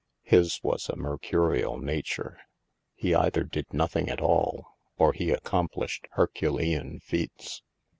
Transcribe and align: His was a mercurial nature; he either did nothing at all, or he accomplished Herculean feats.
His 0.23 0.59
was 0.63 0.89
a 0.89 0.95
mercurial 0.95 1.77
nature; 1.77 2.39
he 2.95 3.13
either 3.13 3.43
did 3.43 3.71
nothing 3.71 4.09
at 4.09 4.19
all, 4.19 4.65
or 4.97 5.13
he 5.13 5.29
accomplished 5.29 6.07
Herculean 6.13 6.99
feats. 7.01 7.61